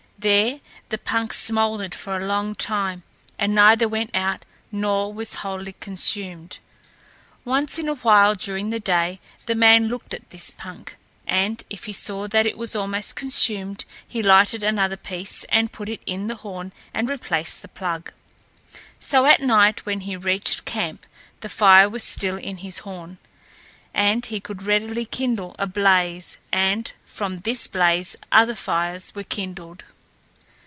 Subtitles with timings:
[0.23, 0.59] There
[0.89, 3.01] the punk smouldered for a long time,
[3.39, 6.59] and neither went out nor was wholly consumed.
[7.43, 10.95] Once in a while during the day the man looked at this punk,
[11.25, 15.89] and, if he saw that it was almost consumed, he lighted another piece and put
[15.89, 18.11] it in the horn and replaced the plug.
[18.99, 21.07] So at night when he reached camp
[21.39, 23.17] the fire was still in his horn,
[23.91, 29.83] and he could readily kindle a blaze, and from this blaze other fires were kindled.